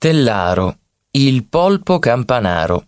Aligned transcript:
Tellaro, 0.00 0.76
il 1.10 1.44
polpo 1.46 1.98
campanaro. 1.98 2.86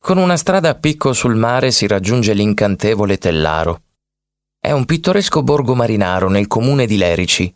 Con 0.00 0.16
una 0.16 0.38
strada 0.38 0.70
a 0.70 0.74
picco 0.76 1.12
sul 1.12 1.36
mare 1.36 1.72
si 1.72 1.86
raggiunge 1.86 2.32
l'incantevole 2.32 3.18
Tellaro. 3.18 3.82
È 4.58 4.70
un 4.70 4.86
pittoresco 4.86 5.42
borgo 5.42 5.74
marinaro 5.74 6.30
nel 6.30 6.46
comune 6.46 6.86
di 6.86 6.96
Lerici. 6.96 7.54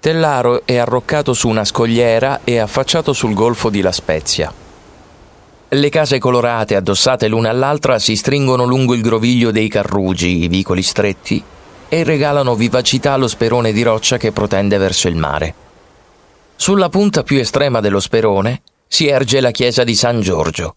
Tellaro 0.00 0.66
è 0.66 0.76
arroccato 0.78 1.32
su 1.32 1.48
una 1.48 1.64
scogliera 1.64 2.40
e 2.42 2.58
affacciato 2.58 3.12
sul 3.12 3.34
golfo 3.34 3.70
di 3.70 3.82
La 3.82 3.92
Spezia. 3.92 4.52
Le 5.68 5.88
case 5.90 6.18
colorate 6.18 6.74
addossate 6.74 7.28
l'una 7.28 7.50
all'altra 7.50 8.00
si 8.00 8.16
stringono 8.16 8.64
lungo 8.64 8.94
il 8.94 9.00
groviglio 9.00 9.52
dei 9.52 9.68
Carrugi, 9.68 10.42
i 10.42 10.48
vicoli 10.48 10.82
stretti, 10.82 11.40
e 11.88 12.02
regalano 12.02 12.56
vivacità 12.56 13.12
allo 13.12 13.28
sperone 13.28 13.70
di 13.70 13.84
roccia 13.84 14.16
che 14.16 14.32
protende 14.32 14.76
verso 14.76 15.06
il 15.06 15.14
mare. 15.14 15.54
Sulla 16.62 16.88
punta 16.88 17.24
più 17.24 17.40
estrema 17.40 17.80
dello 17.80 17.98
sperone 17.98 18.62
si 18.86 19.08
erge 19.08 19.40
la 19.40 19.50
chiesa 19.50 19.82
di 19.82 19.96
San 19.96 20.20
Giorgio. 20.20 20.76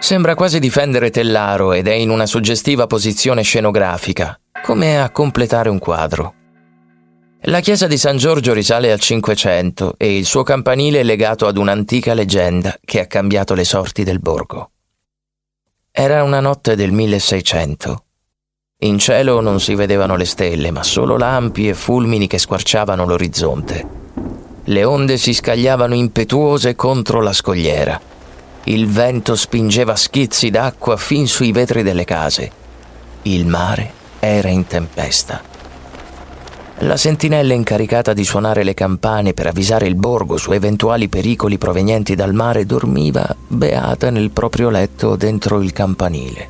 Sembra 0.00 0.34
quasi 0.34 0.58
difendere 0.58 1.10
Tellaro 1.10 1.72
ed 1.72 1.86
è 1.86 1.92
in 1.92 2.10
una 2.10 2.26
suggestiva 2.26 2.88
posizione 2.88 3.42
scenografica, 3.42 4.36
come 4.60 5.00
a 5.00 5.12
completare 5.12 5.68
un 5.68 5.78
quadro. 5.78 6.34
La 7.42 7.60
chiesa 7.60 7.86
di 7.86 7.96
San 7.96 8.16
Giorgio 8.16 8.52
risale 8.52 8.90
al 8.90 8.98
Cinquecento 8.98 9.94
e 9.98 10.16
il 10.16 10.24
suo 10.24 10.42
campanile 10.42 10.98
è 10.98 11.04
legato 11.04 11.46
ad 11.46 11.58
un'antica 11.58 12.12
leggenda 12.12 12.76
che 12.84 12.98
ha 12.98 13.06
cambiato 13.06 13.54
le 13.54 13.64
sorti 13.64 14.02
del 14.02 14.18
borgo. 14.18 14.72
Era 15.92 16.24
una 16.24 16.40
notte 16.40 16.74
del 16.74 16.90
1600. 16.90 18.04
In 18.78 18.98
cielo 18.98 19.40
non 19.40 19.60
si 19.60 19.76
vedevano 19.76 20.16
le 20.16 20.24
stelle, 20.24 20.72
ma 20.72 20.82
solo 20.82 21.16
lampi 21.16 21.68
e 21.68 21.74
fulmini 21.74 22.26
che 22.26 22.38
squarciavano 22.38 23.06
l'orizzonte. 23.06 24.02
Le 24.64 24.82
onde 24.84 25.18
si 25.18 25.34
scagliavano 25.34 25.94
impetuose 25.94 26.74
contro 26.74 27.20
la 27.20 27.34
scogliera. 27.34 28.00
Il 28.64 28.86
vento 28.86 29.36
spingeva 29.36 29.94
schizzi 29.94 30.48
d'acqua 30.48 30.96
fin 30.96 31.26
sui 31.28 31.52
vetri 31.52 31.82
delle 31.82 32.04
case. 32.04 32.50
Il 33.22 33.46
mare 33.46 33.92
era 34.20 34.48
in 34.48 34.66
tempesta. 34.66 35.42
La 36.78 36.96
sentinella 36.96 37.52
incaricata 37.52 38.14
di 38.14 38.24
suonare 38.24 38.64
le 38.64 38.72
campane 38.72 39.34
per 39.34 39.46
avvisare 39.46 39.86
il 39.86 39.96
borgo 39.96 40.38
su 40.38 40.52
eventuali 40.52 41.08
pericoli 41.08 41.58
provenienti 41.58 42.14
dal 42.14 42.32
mare 42.32 42.64
dormiva 42.64 43.36
beata 43.46 44.08
nel 44.08 44.30
proprio 44.30 44.70
letto 44.70 45.14
dentro 45.14 45.60
il 45.60 45.72
campanile. 45.72 46.48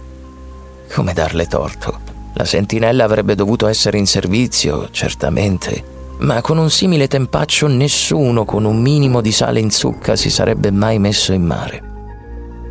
Come 0.93 1.13
darle 1.13 1.47
torto? 1.47 2.01
La 2.35 2.45
sentinella 2.45 3.05
avrebbe 3.05 3.35
dovuto 3.35 3.67
essere 3.67 3.99
in 3.99 4.07
servizio, 4.07 4.89
certamente, 4.93 5.94
ma 6.19 6.41
con 6.41 6.59
un 6.59 6.71
simile 6.71 7.09
tempaccio 7.09 7.67
nessuno 7.67 8.45
con 8.45 8.65
un 8.65 8.81
minimo 8.81 9.21
di 9.21 9.33
sale 9.33 9.61
in 9.61 9.71
zucca 9.71 10.17
si 10.17 10.31
sarebbe 10.31 10.71
mai 10.71 10.99
messo 10.99 11.33
in 11.33 11.45
mare. 11.45 11.83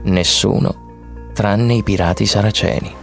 Nessuno, 0.03 1.29
tranne 1.33 1.73
i 1.75 1.83
pirati 1.83 2.25
saraceni. 2.25 2.95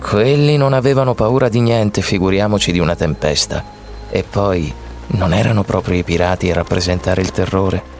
Quelli 0.00 0.56
non 0.56 0.72
avevano 0.72 1.14
paura 1.14 1.48
di 1.48 1.60
niente, 1.60 2.00
figuriamoci 2.00 2.72
di 2.72 2.78
una 2.78 2.94
tempesta. 2.94 3.64
E 4.08 4.24
poi 4.28 4.72
non 5.08 5.32
erano 5.32 5.62
proprio 5.62 5.96
i 5.96 6.04
pirati 6.04 6.50
a 6.50 6.54
rappresentare 6.54 7.20
il 7.22 7.32
terrore. 7.32 7.94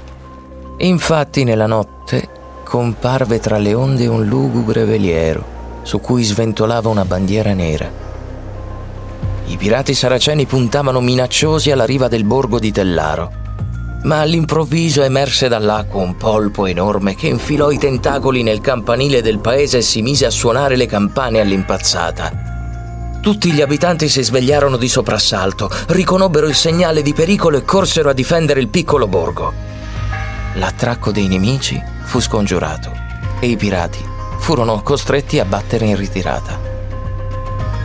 Infatti 0.79 1.45
nella 1.45 1.67
notte 1.67 2.29
comparve 2.65 3.41
tra 3.41 3.59
le 3.59 3.75
onde 3.75 4.07
un 4.07 4.27
lugubre 4.27 4.85
veliero 4.85 5.55
su 5.83 6.01
cui 6.01 6.25
sventolava 6.25 6.89
una 6.89 7.05
bandiera 7.05 7.53
nera 7.55 7.96
i 9.49 9.57
pirati 9.57 9.95
saraceni 9.95 10.45
puntavano 10.45 11.01
minacciosi 11.01 11.71
alla 11.71 11.85
riva 11.85 12.09
del 12.09 12.25
borgo 12.25 12.59
di 12.59 12.73
Tellaro. 12.73 13.45
Ma 14.03 14.21
all'improvviso 14.21 15.03
emerse 15.03 15.49
dall'acqua 15.49 16.03
un 16.03 16.17
polpo 16.17 16.67
enorme 16.67 17.15
che 17.15 17.29
infilò 17.29 17.71
i 17.71 17.79
tentacoli 17.79 18.43
nel 18.43 18.61
campanile 18.61 19.23
del 19.23 19.39
paese 19.39 19.79
e 19.79 19.83
si 19.83 20.03
mise 20.03 20.27
a 20.27 20.31
suonare 20.31 20.77
le 20.77 20.87
campane 20.87 21.41
all'impazzata. 21.41 22.55
Tutti 23.21 23.53
gli 23.53 23.61
abitanti 23.61 24.09
si 24.09 24.23
svegliarono 24.23 24.77
di 24.77 24.89
soprassalto, 24.89 25.71
riconobbero 25.89 26.47
il 26.47 26.55
segnale 26.55 27.03
di 27.03 27.13
pericolo 27.13 27.57
e 27.57 27.65
corsero 27.65 28.11
a 28.11 28.13
difendere 28.13 28.61
il 28.61 28.69
piccolo 28.69 29.09
borgo. 29.09 29.53
L'attracco 30.55 31.11
dei 31.11 31.27
nemici 31.27 31.81
fu 32.05 32.21
scongiurato 32.21 32.91
e 33.41 33.49
i 33.49 33.57
pirati 33.57 33.99
furono 34.39 34.81
costretti 34.83 35.39
a 35.39 35.45
battere 35.45 35.87
in 35.87 35.97
ritirata. 35.97 36.59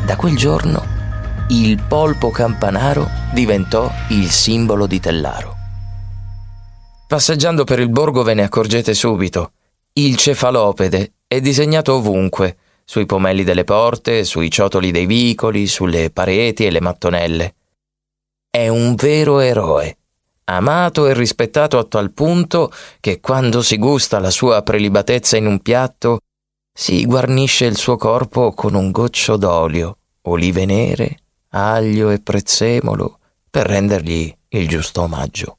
Da 0.06 0.16
quel 0.16 0.36
giorno 0.36 0.91
il 1.54 1.84
polpo 1.86 2.30
campanaro 2.30 3.10
diventò 3.34 3.92
il 4.12 4.30
simbolo 4.30 4.88
di 4.88 5.02
Tellaro. 5.02 5.54
Passeggiando 7.06 7.66
per 7.66 7.80
il 7.80 7.90
borgo 7.90 8.24
ve 8.24 8.34
ne 8.34 8.44
accorgete 8.44 8.94
subito. 8.94 9.52
Il 9.92 10.16
cefalopede 10.16 11.16
è 11.28 11.42
disegnato 11.42 11.96
ovunque, 11.96 12.56
sui 12.86 13.06
pomelli 13.06 13.44
delle 13.44 13.66
porte, 13.66 14.24
sui 14.24 14.50
ciotoli 14.50 14.92
dei 14.92 15.06
vicoli, 15.06 15.68
sulle 15.68 16.10
pareti 16.10 16.66
e 16.66 16.72
le 16.72 16.80
mattonelle. 16.80 17.56
È 18.50 18.70
un 18.70 18.96
vero 18.96 19.40
eroe, 19.40 19.98
amato 20.46 21.08
e 21.08 21.14
rispettato 21.14 21.78
a 21.78 21.84
tal 21.84 22.14
punto 22.14 22.72
che 23.02 23.20
quando 23.20 23.62
si 23.62 23.78
gusta 23.78 24.20
la 24.20 24.32
sua 24.32 24.62
prelibatezza 24.62 25.36
in 25.36 25.48
un 25.48 25.60
piatto, 25.60 26.20
si 26.74 27.06
guarnisce 27.06 27.66
il 27.66 27.76
suo 27.76 27.98
corpo 27.98 28.54
con 28.54 28.74
un 28.74 28.90
goccio 28.90 29.36
d'olio, 29.36 29.98
olive 30.22 30.64
nere 30.64 31.18
aglio 31.52 32.10
e 32.10 32.20
prezzemolo 32.20 33.20
per 33.50 33.68
rendergli 33.68 34.34
il 34.50 34.68
giusto 34.68 35.02
omaggio. 35.02 35.58